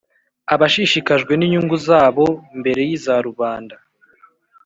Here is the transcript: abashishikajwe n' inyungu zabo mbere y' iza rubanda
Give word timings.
abashishikajwe 0.53 1.33
n' 1.35 1.45
inyungu 1.45 1.75
zabo 1.87 2.25
mbere 2.59 2.81
y' 2.87 2.93
iza 2.97 3.15
rubanda 3.27 3.75